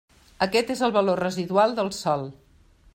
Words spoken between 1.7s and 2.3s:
del sòl.